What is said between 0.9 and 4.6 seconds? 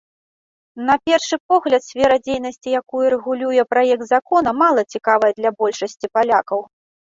першы погляд, сфера дзейнасці, якую рэгулюе праект закона,